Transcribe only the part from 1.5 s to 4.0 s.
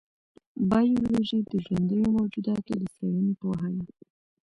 د ژوندیو موجوداتو د څېړنې پوهه ده.